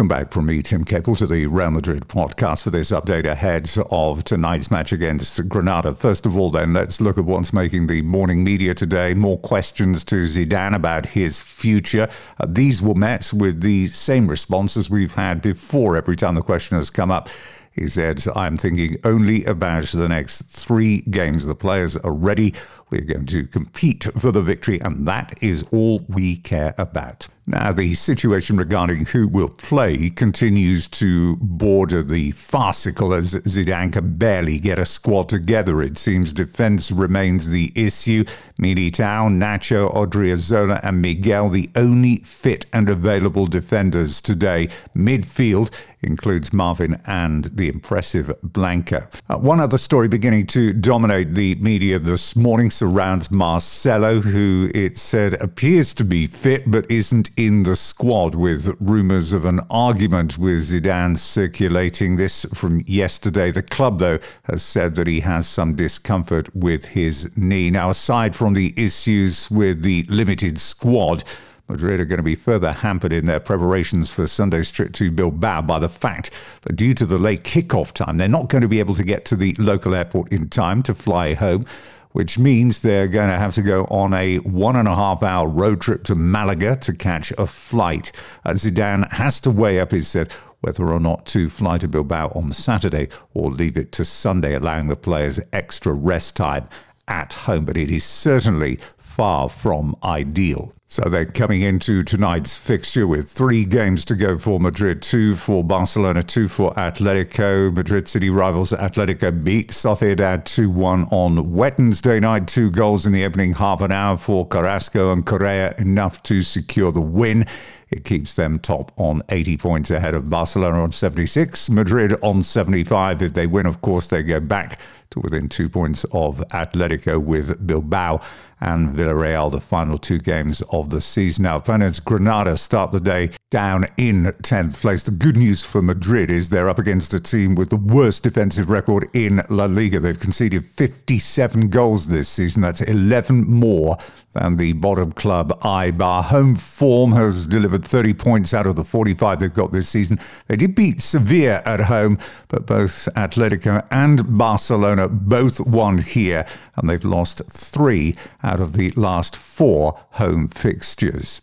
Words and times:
Welcome 0.00 0.16
back 0.16 0.32
from 0.32 0.46
me, 0.46 0.62
Tim 0.62 0.82
Capel, 0.82 1.14
to 1.16 1.26
the 1.26 1.46
Real 1.46 1.72
Madrid 1.72 2.08
podcast 2.08 2.62
for 2.62 2.70
this 2.70 2.90
update 2.90 3.26
ahead 3.26 3.70
of 3.90 4.24
tonight's 4.24 4.70
match 4.70 4.92
against 4.92 5.46
Granada. 5.46 5.94
First 5.94 6.24
of 6.24 6.38
all, 6.38 6.48
then, 6.48 6.72
let's 6.72 7.02
look 7.02 7.18
at 7.18 7.26
what's 7.26 7.52
making 7.52 7.86
the 7.86 8.00
morning 8.00 8.42
media 8.42 8.72
today. 8.72 9.12
More 9.12 9.36
questions 9.36 10.02
to 10.04 10.22
Zidane 10.22 10.74
about 10.74 11.04
his 11.04 11.42
future. 11.42 12.08
Uh, 12.38 12.46
these 12.48 12.80
were 12.80 12.94
met 12.94 13.30
with 13.34 13.60
the 13.60 13.88
same 13.88 14.26
responses 14.26 14.88
we've 14.88 15.12
had 15.12 15.42
before 15.42 15.98
every 15.98 16.16
time 16.16 16.34
the 16.34 16.40
question 16.40 16.78
has 16.78 16.88
come 16.88 17.10
up. 17.10 17.28
He 17.72 17.86
said, 17.86 18.22
I'm 18.34 18.56
thinking 18.56 18.96
only 19.04 19.44
about 19.44 19.84
the 19.84 20.08
next 20.08 20.42
three 20.42 21.02
games. 21.02 21.46
The 21.46 21.54
players 21.54 21.96
are 21.96 22.12
ready. 22.12 22.54
We're 22.90 23.02
going 23.02 23.26
to 23.26 23.46
compete 23.46 24.08
for 24.18 24.32
the 24.32 24.42
victory, 24.42 24.80
and 24.80 25.06
that 25.06 25.38
is 25.40 25.64
all 25.72 26.04
we 26.08 26.38
care 26.38 26.74
about. 26.76 27.28
Now, 27.46 27.72
the 27.72 27.94
situation 27.94 28.56
regarding 28.56 29.06
who 29.06 29.28
will 29.28 29.48
play 29.48 30.10
continues 30.10 30.88
to 30.88 31.36
border 31.36 32.02
the 32.02 32.32
farcical 32.32 33.14
as 33.14 33.34
Zidane 33.34 33.92
can 33.92 34.16
barely 34.16 34.58
get 34.58 34.78
a 34.78 34.84
squad 34.84 35.28
together. 35.28 35.82
It 35.82 35.98
seems 35.98 36.32
defense 36.32 36.90
remains 36.92 37.50
the 37.50 37.72
issue. 37.74 38.24
Militao, 38.60 39.30
Nacho, 39.30 39.92
Odriozola, 39.94 40.80
and 40.82 41.00
Miguel, 41.00 41.48
the 41.48 41.70
only 41.76 42.16
fit 42.18 42.66
and 42.72 42.88
available 42.88 43.46
defenders 43.46 44.20
today. 44.20 44.68
Midfield 44.96 45.70
includes 46.02 46.52
Marvin 46.52 47.00
and 47.06 47.44
the 47.46 47.68
impressive 47.68 48.32
Blanco. 48.42 49.06
Uh, 49.28 49.38
one 49.38 49.60
other 49.60 49.78
story 49.78 50.08
beginning 50.08 50.46
to 50.48 50.72
dominate 50.72 51.34
the 51.34 51.54
media 51.56 51.98
this 51.98 52.36
morning 52.36 52.70
surrounds 52.70 53.30
Marcelo, 53.30 54.20
who 54.20 54.70
it 54.74 54.96
said 54.96 55.34
appears 55.42 55.92
to 55.94 56.04
be 56.04 56.26
fit 56.26 56.70
but 56.70 56.90
isn't 56.90 57.30
in 57.36 57.62
the 57.62 57.76
squad, 57.76 58.34
with 58.34 58.74
rumours 58.80 59.32
of 59.32 59.44
an 59.44 59.60
argument 59.70 60.38
with 60.38 60.60
Zidane 60.60 61.16
circulating. 61.18 62.16
This 62.16 62.44
from 62.54 62.82
yesterday. 62.86 63.50
The 63.50 63.62
club, 63.62 63.98
though, 63.98 64.18
has 64.44 64.62
said 64.62 64.94
that 64.94 65.06
he 65.06 65.20
has 65.20 65.46
some 65.48 65.74
discomfort 65.74 66.54
with 66.54 66.84
his 66.84 67.30
knee. 67.36 67.70
Now, 67.70 67.90
aside 67.90 68.34
from 68.34 68.54
the 68.54 68.74
issues 68.76 69.50
with 69.50 69.82
the 69.82 70.04
limited 70.08 70.58
squad, 70.58 71.24
Madrid 71.70 72.00
are 72.00 72.04
going 72.04 72.18
to 72.18 72.22
be 72.22 72.34
further 72.34 72.72
hampered 72.72 73.12
in 73.12 73.26
their 73.26 73.40
preparations 73.40 74.10
for 74.10 74.26
Sunday's 74.26 74.70
trip 74.70 74.92
to 74.94 75.10
Bilbao 75.10 75.62
by 75.62 75.78
the 75.78 75.88
fact 75.88 76.30
that 76.62 76.76
due 76.76 76.94
to 76.94 77.06
the 77.06 77.18
late 77.18 77.44
kickoff 77.44 77.92
time, 77.92 78.18
they're 78.18 78.28
not 78.28 78.48
going 78.48 78.62
to 78.62 78.68
be 78.68 78.80
able 78.80 78.94
to 78.94 79.04
get 79.04 79.24
to 79.26 79.36
the 79.36 79.54
local 79.58 79.94
airport 79.94 80.32
in 80.32 80.48
time 80.48 80.82
to 80.82 80.94
fly 80.94 81.34
home 81.34 81.64
which 82.12 82.38
means 82.38 82.80
they're 82.80 83.06
going 83.06 83.28
to 83.28 83.36
have 83.36 83.54
to 83.54 83.62
go 83.62 83.84
on 83.84 84.12
a 84.14 84.38
one 84.38 84.76
and 84.76 84.88
a 84.88 84.94
half 84.94 85.22
hour 85.22 85.48
road 85.48 85.80
trip 85.80 86.04
to 86.04 86.14
Malaga 86.14 86.76
to 86.76 86.92
catch 86.92 87.30
a 87.38 87.46
flight. 87.46 88.12
Uh, 88.44 88.50
Zidane 88.50 89.10
has 89.12 89.40
to 89.40 89.50
weigh 89.50 89.80
up 89.80 89.92
his 89.92 90.16
whether 90.60 90.90
or 90.90 91.00
not 91.00 91.24
to 91.26 91.48
fly 91.48 91.78
to 91.78 91.88
Bilbao 91.88 92.32
on 92.34 92.52
Saturday 92.52 93.08
or 93.32 93.50
leave 93.50 93.76
it 93.76 93.92
to 93.92 94.04
Sunday, 94.04 94.54
allowing 94.54 94.88
the 94.88 94.96
players 94.96 95.40
extra 95.52 95.92
rest 95.92 96.36
time 96.36 96.68
at 97.08 97.32
home. 97.32 97.64
But 97.64 97.76
it 97.76 97.90
is 97.90 98.04
certainly 98.04 98.78
far 98.98 99.48
from 99.48 99.96
ideal. 100.02 100.74
So 100.92 101.08
they're 101.08 101.24
coming 101.24 101.62
into 101.62 102.02
tonight's 102.02 102.56
fixture 102.56 103.06
with 103.06 103.30
three 103.30 103.64
games 103.64 104.04
to 104.06 104.16
go 104.16 104.36
for 104.36 104.58
Madrid, 104.58 105.02
two 105.02 105.36
for 105.36 105.62
Barcelona, 105.62 106.20
two 106.20 106.48
for 106.48 106.74
Atletico. 106.74 107.72
Madrid 107.72 108.08
City 108.08 108.28
rivals 108.28 108.72
Atletico 108.72 109.44
beat 109.44 109.68
Sociedad 109.68 110.44
2 110.46 110.68
1 110.68 111.04
on 111.12 111.52
Wednesday 111.52 112.18
night. 112.18 112.48
Two 112.48 112.72
goals 112.72 113.06
in 113.06 113.12
the 113.12 113.24
opening 113.24 113.52
half 113.52 113.82
an 113.82 113.92
hour 113.92 114.18
for 114.18 114.44
Carrasco 114.44 115.12
and 115.12 115.24
Correa, 115.24 115.76
enough 115.78 116.24
to 116.24 116.42
secure 116.42 116.90
the 116.90 117.00
win. 117.00 117.46
It 117.90 118.02
keeps 118.02 118.34
them 118.34 118.58
top 118.58 118.90
on 118.96 119.22
80 119.28 119.58
points 119.58 119.92
ahead 119.92 120.16
of 120.16 120.28
Barcelona 120.28 120.82
on 120.82 120.90
76, 120.90 121.70
Madrid 121.70 122.14
on 122.20 122.42
75. 122.42 123.22
If 123.22 123.34
they 123.34 123.46
win, 123.46 123.66
of 123.66 123.80
course, 123.80 124.08
they 124.08 124.24
go 124.24 124.40
back 124.40 124.80
to 125.10 125.20
within 125.20 125.48
two 125.48 125.68
points 125.68 126.04
of 126.12 126.38
Atletico 126.52 127.22
with 127.22 127.66
Bilbao 127.66 128.20
and 128.60 128.90
Villarreal, 128.90 129.50
the 129.50 129.60
final 129.60 129.98
two 129.98 130.18
games 130.18 130.62
of 130.70 130.79
the 130.88 131.00
season. 131.00 131.44
Now, 131.44 131.56
opponents 131.56 132.00
Granada 132.00 132.56
start 132.56 132.90
the 132.90 133.00
day 133.00 133.30
down 133.50 133.86
in 133.96 134.24
10th 134.24 134.80
place. 134.80 135.02
The 135.02 135.10
good 135.10 135.36
news 135.36 135.64
for 135.64 135.82
Madrid 135.82 136.30
is 136.30 136.48
they're 136.48 136.68
up 136.68 136.78
against 136.78 137.12
a 137.12 137.20
team 137.20 137.54
with 137.54 137.70
the 137.70 137.76
worst 137.76 138.22
defensive 138.22 138.70
record 138.70 139.08
in 139.12 139.42
La 139.50 139.66
Liga. 139.66 140.00
They've 140.00 140.18
conceded 140.18 140.64
57 140.64 141.68
goals 141.68 142.06
this 142.06 142.28
season. 142.28 142.62
That's 142.62 142.80
11 142.80 143.50
more 143.50 143.96
than 144.32 144.56
the 144.56 144.72
bottom 144.74 145.12
club 145.12 145.58
Eibar. 145.60 146.24
Home 146.24 146.56
form 146.56 147.12
has 147.12 147.46
delivered 147.46 147.84
30 147.84 148.14
points 148.14 148.54
out 148.54 148.66
of 148.66 148.76
the 148.76 148.84
45 148.84 149.40
they've 149.40 149.52
got 149.52 149.72
this 149.72 149.88
season. 149.88 150.18
They 150.46 150.56
did 150.56 150.74
beat 150.74 151.00
Sevilla 151.00 151.62
at 151.66 151.80
home, 151.80 152.18
but 152.48 152.66
both 152.66 153.08
Atletico 153.16 153.86
and 153.90 154.38
Barcelona 154.38 155.08
both 155.08 155.60
won 155.60 155.98
here, 155.98 156.46
and 156.76 156.88
they've 156.88 157.04
lost 157.04 157.42
three 157.50 158.14
out 158.42 158.60
of 158.60 158.74
the 158.74 158.90
last 158.90 159.36
four 159.36 159.98
home 160.12 160.48
fixtures. 160.48 161.42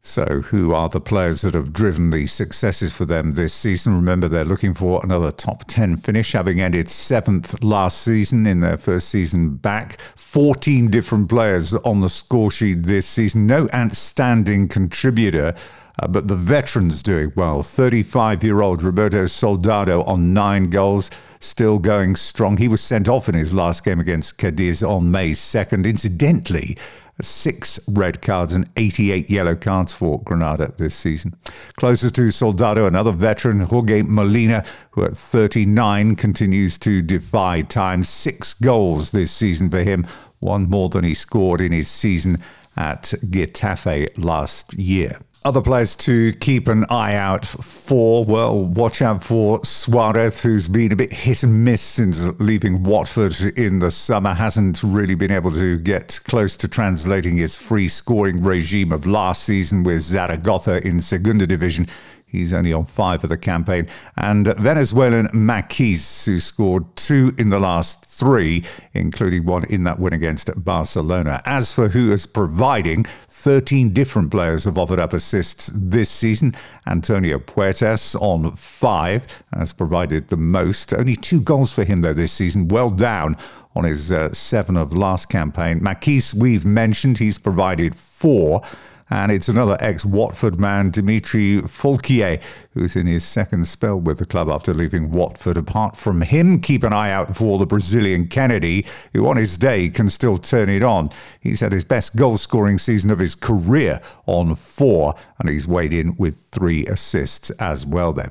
So, 0.00 0.24
who 0.24 0.72
are 0.72 0.88
the 0.88 1.00
players 1.00 1.42
that 1.42 1.54
have 1.54 1.72
driven 1.72 2.10
the 2.10 2.26
successes 2.26 2.92
for 2.92 3.04
them 3.04 3.34
this 3.34 3.52
season? 3.52 3.96
Remember, 3.96 4.28
they're 4.28 4.44
looking 4.44 4.72
for 4.72 5.00
another 5.02 5.32
top 5.32 5.64
10 5.66 5.96
finish, 5.96 6.32
having 6.32 6.60
ended 6.60 6.88
seventh 6.88 7.62
last 7.64 8.02
season 8.02 8.46
in 8.46 8.60
their 8.60 8.78
first 8.78 9.08
season 9.08 9.56
back. 9.56 10.00
14 10.16 10.88
different 10.88 11.28
players 11.28 11.74
on 11.74 12.00
the 12.00 12.08
score 12.08 12.50
sheet 12.50 12.84
this 12.84 13.06
season. 13.06 13.46
No 13.46 13.68
outstanding 13.74 14.68
contributor. 14.68 15.54
Uh, 16.00 16.08
but 16.08 16.28
the 16.28 16.36
veterans 16.36 17.02
doing 17.02 17.32
well. 17.36 17.62
35 17.62 18.44
year 18.44 18.60
old 18.60 18.82
Roberto 18.82 19.26
Soldado 19.26 20.02
on 20.04 20.32
nine 20.32 20.70
goals, 20.70 21.10
still 21.40 21.78
going 21.78 22.14
strong. 22.14 22.56
He 22.56 22.68
was 22.68 22.80
sent 22.80 23.08
off 23.08 23.28
in 23.28 23.34
his 23.34 23.52
last 23.52 23.84
game 23.84 24.00
against 24.00 24.38
Cadiz 24.38 24.82
on 24.82 25.10
May 25.10 25.30
2nd. 25.30 25.86
Incidentally, 25.86 26.76
six 27.20 27.80
red 27.88 28.22
cards 28.22 28.52
and 28.52 28.68
88 28.76 29.28
yellow 29.28 29.56
cards 29.56 29.92
for 29.92 30.22
Granada 30.22 30.72
this 30.78 30.94
season. 30.94 31.34
Closest 31.76 32.14
to 32.16 32.30
Soldado, 32.30 32.86
another 32.86 33.12
veteran, 33.12 33.60
Jorge 33.60 34.02
Molina, 34.02 34.64
who 34.90 35.04
at 35.04 35.16
39 35.16 36.16
continues 36.16 36.78
to 36.78 37.02
defy 37.02 37.62
time. 37.62 38.04
Six 38.04 38.54
goals 38.54 39.10
this 39.10 39.32
season 39.32 39.70
for 39.70 39.82
him, 39.82 40.06
one 40.38 40.68
more 40.70 40.88
than 40.88 41.04
he 41.04 41.14
scored 41.14 41.60
in 41.60 41.72
his 41.72 41.88
season 41.88 42.38
at 42.76 43.02
Getafe 43.02 44.08
last 44.16 44.72
year. 44.74 45.18
Other 45.44 45.62
players 45.62 45.94
to 45.96 46.32
keep 46.34 46.66
an 46.66 46.84
eye 46.90 47.14
out 47.14 47.46
for. 47.46 48.24
Well, 48.24 48.64
watch 48.64 49.00
out 49.00 49.22
for 49.22 49.64
Suarez, 49.64 50.42
who's 50.42 50.66
been 50.66 50.90
a 50.90 50.96
bit 50.96 51.12
hit 51.12 51.44
and 51.44 51.64
miss 51.64 51.80
since 51.80 52.26
leaving 52.40 52.82
Watford 52.82 53.40
in 53.56 53.78
the 53.78 53.90
summer. 53.90 54.34
Hasn't 54.34 54.82
really 54.82 55.14
been 55.14 55.30
able 55.30 55.52
to 55.52 55.78
get 55.78 56.20
close 56.24 56.56
to 56.56 56.66
translating 56.68 57.36
his 57.36 57.54
free 57.54 57.86
scoring 57.86 58.42
regime 58.42 58.90
of 58.90 59.06
last 59.06 59.44
season 59.44 59.84
with 59.84 60.00
Zaragoza 60.00 60.84
in 60.84 61.00
Segunda 61.00 61.46
Division 61.46 61.86
He's 62.28 62.52
only 62.52 62.72
on 62.72 62.84
five 62.84 63.24
of 63.24 63.30
the 63.30 63.38
campaign. 63.38 63.88
And 64.18 64.46
Venezuelan 64.58 65.28
Machís, 65.28 66.26
who 66.26 66.38
scored 66.38 66.84
two 66.94 67.32
in 67.38 67.48
the 67.48 67.58
last 67.58 68.04
three, 68.04 68.64
including 68.92 69.46
one 69.46 69.64
in 69.64 69.84
that 69.84 69.98
win 69.98 70.12
against 70.12 70.50
Barcelona. 70.62 71.40
As 71.46 71.72
for 71.72 71.88
who 71.88 72.12
is 72.12 72.26
providing, 72.26 73.04
13 73.04 73.94
different 73.94 74.30
players 74.30 74.64
have 74.64 74.76
offered 74.76 75.00
up 75.00 75.14
assists 75.14 75.70
this 75.74 76.10
season. 76.10 76.54
Antonio 76.86 77.38
Puertas 77.38 78.14
on 78.20 78.54
five 78.56 79.42
has 79.54 79.72
provided 79.72 80.28
the 80.28 80.36
most. 80.36 80.92
Only 80.92 81.16
two 81.16 81.40
goals 81.40 81.72
for 81.72 81.84
him, 81.84 82.02
though, 82.02 82.12
this 82.12 82.32
season. 82.32 82.68
Well 82.68 82.90
down 82.90 83.36
on 83.74 83.84
his 83.84 84.10
uh, 84.12 84.32
seven 84.32 84.76
of 84.76 84.92
last 84.92 85.28
campaign. 85.28 85.80
Machís, 85.80 86.34
we've 86.34 86.64
mentioned, 86.66 87.18
he's 87.18 87.38
provided 87.38 87.94
four. 87.94 88.60
And 89.10 89.32
it's 89.32 89.48
another 89.48 89.76
ex 89.80 90.04
Watford 90.04 90.60
man, 90.60 90.90
Dimitri 90.90 91.62
Foulquier, 91.62 92.42
who's 92.72 92.94
in 92.94 93.06
his 93.06 93.24
second 93.24 93.66
spell 93.66 93.98
with 93.98 94.18
the 94.18 94.26
club 94.26 94.50
after 94.50 94.74
leaving 94.74 95.10
Watford. 95.10 95.56
Apart 95.56 95.96
from 95.96 96.20
him, 96.20 96.60
keep 96.60 96.82
an 96.82 96.92
eye 96.92 97.10
out 97.10 97.34
for 97.34 97.58
the 97.58 97.66
Brazilian 97.66 98.28
Kennedy, 98.28 98.86
who 99.14 99.26
on 99.26 99.36
his 99.36 99.56
day 99.56 99.88
can 99.88 100.10
still 100.10 100.36
turn 100.36 100.68
it 100.68 100.82
on. 100.82 101.10
He's 101.40 101.60
had 101.60 101.72
his 101.72 101.84
best 101.84 102.16
goal 102.16 102.36
scoring 102.36 102.78
season 102.78 103.10
of 103.10 103.18
his 103.18 103.34
career 103.34 104.00
on 104.26 104.54
four, 104.54 105.14
and 105.38 105.48
he's 105.48 105.66
weighed 105.66 105.94
in 105.94 106.14
with 106.16 106.42
three 106.50 106.84
assists 106.86 107.50
as 107.58 107.86
well 107.86 108.12
then. 108.12 108.30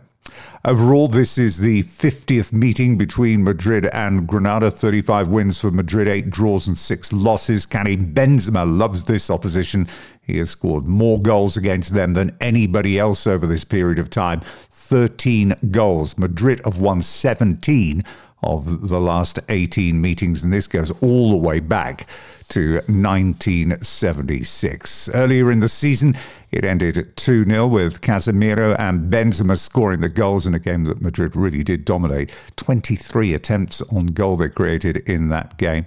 Overall, 0.65 1.07
this 1.07 1.37
is 1.37 1.59
the 1.59 1.83
50th 1.83 2.51
meeting 2.51 2.97
between 2.97 3.43
Madrid 3.43 3.85
and 3.87 4.27
Granada. 4.27 4.69
35 4.69 5.27
wins 5.27 5.59
for 5.59 5.71
Madrid, 5.71 6.09
8 6.09 6.29
draws 6.29 6.67
and 6.67 6.77
6 6.77 7.13
losses. 7.13 7.65
Karim 7.65 8.13
Benzema 8.13 8.65
loves 8.65 9.03
this 9.03 9.29
opposition. 9.29 9.87
He 10.21 10.39
has 10.39 10.49
scored 10.49 10.87
more 10.87 11.21
goals 11.21 11.55
against 11.55 11.93
them 11.93 12.13
than 12.13 12.35
anybody 12.41 12.99
else 12.99 13.27
over 13.27 13.47
this 13.47 13.63
period 13.63 13.97
of 13.97 14.09
time. 14.09 14.41
13 14.41 15.53
goals. 15.71 16.17
Madrid 16.17 16.61
have 16.65 16.79
won 16.79 17.01
17 17.01 18.03
of 18.43 18.89
the 18.89 18.99
last 18.99 19.39
18 19.49 19.99
meetings, 19.99 20.43
and 20.43 20.53
this 20.53 20.67
goes 20.67 20.91
all 21.01 21.31
the 21.31 21.37
way 21.37 21.59
back 21.59 22.07
to 22.49 22.75
1976. 22.87 25.09
Earlier 25.09 25.51
in 25.51 25.59
the 25.59 25.67
season, 25.67 26.15
it 26.51 26.63
ended 26.63 27.17
2 27.17 27.45
0 27.45 27.67
with 27.67 27.99
Casemiro 28.01 28.73
and 28.79 29.11
Benzema 29.11 29.57
scoring 29.57 29.99
the 29.99 30.07
goals 30.07 30.47
in 30.47 30.53
a 30.53 30.59
game 30.59 30.85
that 30.85 31.01
Madrid 31.01 31.35
really 31.35 31.61
did 31.63 31.83
dominate. 31.83 32.33
23 32.55 33.33
attempts 33.33 33.81
on 33.93 34.05
goal 34.07 34.37
they 34.37 34.47
created 34.49 34.97
in 35.09 35.27
that 35.29 35.57
game. 35.57 35.85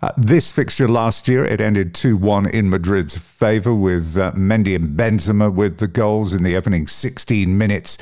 Uh, 0.00 0.10
this 0.16 0.50
fixture 0.50 0.88
last 0.88 1.28
year, 1.28 1.44
it 1.44 1.60
ended 1.60 1.94
2 1.94 2.16
1 2.16 2.50
in 2.50 2.68
Madrid's 2.68 3.16
favour 3.16 3.74
with 3.74 4.18
uh, 4.18 4.32
Mendy 4.32 4.74
and 4.74 4.98
Benzema 4.98 5.54
with 5.54 5.78
the 5.78 5.86
goals 5.86 6.34
in 6.34 6.42
the 6.42 6.56
opening 6.56 6.88
16 6.88 7.56
minutes. 7.56 7.98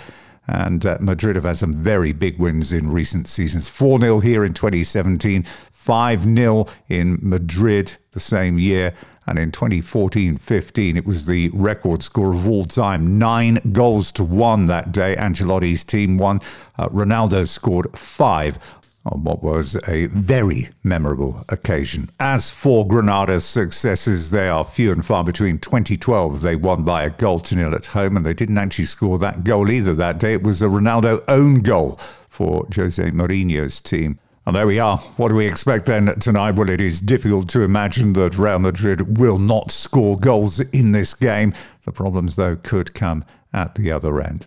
And 0.50 0.84
uh, 0.84 0.98
Madrid 1.00 1.36
have 1.36 1.44
had 1.44 1.58
some 1.58 1.74
very 1.74 2.12
big 2.12 2.38
wins 2.38 2.72
in 2.72 2.90
recent 2.90 3.28
seasons 3.28 3.68
4 3.68 4.00
0 4.00 4.18
here 4.18 4.44
in 4.44 4.52
2017, 4.52 5.44
5 5.44 6.22
0 6.24 6.66
in 6.88 7.18
Madrid 7.22 7.96
the 8.10 8.20
same 8.20 8.58
year. 8.58 8.92
And 9.28 9.38
in 9.38 9.52
2014 9.52 10.38
15, 10.38 10.96
it 10.96 11.06
was 11.06 11.26
the 11.26 11.50
record 11.50 12.02
score 12.02 12.34
of 12.34 12.48
all 12.48 12.64
time 12.64 13.16
nine 13.16 13.60
goals 13.70 14.10
to 14.12 14.24
one 14.24 14.66
that 14.66 14.90
day. 14.90 15.14
Ancelotti's 15.14 15.84
team 15.84 16.18
won. 16.18 16.40
Uh, 16.76 16.88
Ronaldo 16.88 17.46
scored 17.46 17.96
five 17.96 18.58
on 19.06 19.24
what 19.24 19.42
was 19.42 19.76
a 19.88 20.06
very 20.06 20.68
memorable 20.82 21.42
occasion. 21.48 22.10
As 22.20 22.50
for 22.50 22.86
Granada's 22.86 23.44
successes, 23.44 24.30
they 24.30 24.48
are 24.48 24.64
few 24.64 24.92
and 24.92 25.04
far 25.04 25.24
between. 25.24 25.58
2012, 25.58 26.42
they 26.42 26.56
won 26.56 26.84
by 26.84 27.04
a 27.04 27.10
goal 27.10 27.40
to 27.40 27.56
nil 27.56 27.74
at 27.74 27.86
home, 27.86 28.16
and 28.16 28.26
they 28.26 28.34
didn't 28.34 28.58
actually 28.58 28.84
score 28.84 29.18
that 29.18 29.44
goal 29.44 29.70
either 29.70 29.94
that 29.94 30.18
day. 30.18 30.34
It 30.34 30.42
was 30.42 30.62
a 30.62 30.66
Ronaldo 30.66 31.24
own 31.28 31.60
goal 31.60 31.92
for 32.28 32.66
Jose 32.74 33.02
Mourinho's 33.10 33.80
team. 33.80 34.18
And 34.46 34.56
there 34.56 34.66
we 34.66 34.78
are. 34.78 34.98
What 35.16 35.28
do 35.28 35.34
we 35.34 35.46
expect 35.46 35.86
then 35.86 36.06
tonight? 36.18 36.56
Well, 36.56 36.70
it 36.70 36.80
is 36.80 37.00
difficult 37.00 37.48
to 37.50 37.62
imagine 37.62 38.14
that 38.14 38.38
Real 38.38 38.58
Madrid 38.58 39.18
will 39.18 39.38
not 39.38 39.70
score 39.70 40.16
goals 40.16 40.60
in 40.60 40.92
this 40.92 41.14
game. 41.14 41.54
The 41.84 41.92
problems, 41.92 42.36
though, 42.36 42.56
could 42.56 42.94
come 42.94 43.24
at 43.52 43.74
the 43.74 43.92
other 43.92 44.20
end. 44.20 44.46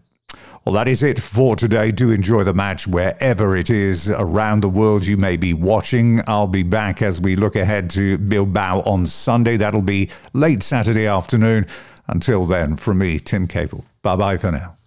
Well, 0.65 0.75
that 0.75 0.87
is 0.87 1.03
it 1.03 1.19
for 1.19 1.55
today. 1.55 1.91
Do 1.91 2.11
enjoy 2.11 2.43
the 2.43 2.53
match 2.53 2.87
wherever 2.87 3.57
it 3.57 3.69
is 3.69 4.09
around 4.09 4.61
the 4.61 4.69
world 4.69 5.05
you 5.05 5.17
may 5.17 5.35
be 5.35 5.53
watching. 5.53 6.21
I'll 6.25 6.47
be 6.47 6.63
back 6.63 7.01
as 7.01 7.19
we 7.19 7.35
look 7.35 7.55
ahead 7.55 7.89
to 7.91 8.17
Bilbao 8.17 8.81
on 8.81 9.05
Sunday. 9.05 9.57
That'll 9.57 9.81
be 9.81 10.09
late 10.33 10.63
Saturday 10.63 11.07
afternoon. 11.07 11.67
Until 12.07 12.45
then, 12.45 12.77
from 12.77 12.99
me, 12.99 13.19
Tim 13.19 13.47
Cable. 13.47 13.85
Bye 14.01 14.15
bye 14.15 14.37
for 14.37 14.51
now. 14.51 14.77